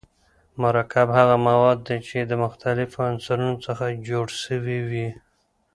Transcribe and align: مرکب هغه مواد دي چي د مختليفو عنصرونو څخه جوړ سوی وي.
مرکب 0.61 1.07
هغه 1.17 1.35
مواد 1.47 1.77
دي 1.87 1.97
چي 2.07 2.17
د 2.25 2.31
مختليفو 2.43 2.99
عنصرونو 3.09 3.55
څخه 3.65 3.85
جوړ 4.09 4.27
سوی 4.43 4.79
وي. 4.89 5.07